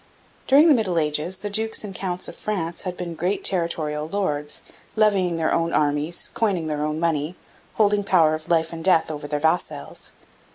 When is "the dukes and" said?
1.37-1.93